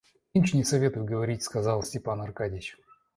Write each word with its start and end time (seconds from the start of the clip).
Нынче 0.33 0.57
не 0.57 0.63
советую 0.63 1.05
говорить,— 1.05 1.43
сказал 1.43 1.83
Степан 1.83 2.23
Аркадьич. 2.23 2.75